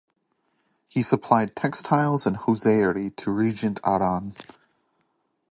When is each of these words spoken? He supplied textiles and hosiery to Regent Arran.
He 0.89 1.03
supplied 1.03 1.55
textiles 1.55 2.25
and 2.25 2.35
hosiery 2.35 3.11
to 3.11 3.29
Regent 3.29 3.79
Arran. 3.85 4.33